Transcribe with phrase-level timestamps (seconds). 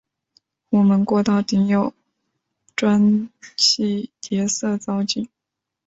[0.71, 1.93] 壸门过道顶有
[2.75, 5.29] 砖砌叠涩藻井。